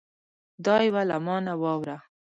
دا 0.65 0.75
یوه 0.87 1.03
له 1.09 1.17
ما 1.25 1.35
نه 1.45 1.53
واوره 1.61 1.97